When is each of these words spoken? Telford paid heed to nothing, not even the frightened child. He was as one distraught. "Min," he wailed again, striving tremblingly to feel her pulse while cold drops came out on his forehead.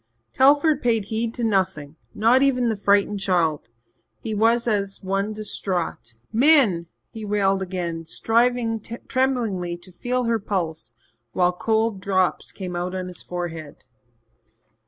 Telford 0.33 0.81
paid 0.81 1.05
heed 1.05 1.31
to 1.35 1.43
nothing, 1.43 1.95
not 2.15 2.41
even 2.41 2.69
the 2.69 2.75
frightened 2.75 3.19
child. 3.19 3.69
He 4.19 4.33
was 4.33 4.67
as 4.67 5.03
one 5.03 5.31
distraught. 5.31 6.15
"Min," 6.33 6.87
he 7.11 7.23
wailed 7.23 7.61
again, 7.61 8.05
striving 8.05 8.79
tremblingly 8.79 9.77
to 9.77 9.91
feel 9.91 10.23
her 10.23 10.39
pulse 10.39 10.97
while 11.33 11.51
cold 11.53 12.01
drops 12.01 12.51
came 12.51 12.75
out 12.75 12.95
on 12.95 13.09
his 13.09 13.21
forehead. 13.21 13.83